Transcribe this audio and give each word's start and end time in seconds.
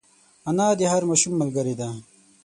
انا 0.49 0.67
د 0.79 0.81
هر 0.91 1.03
ماشوم 1.09 1.33
ملګرې 1.41 1.75
ده 1.79 1.89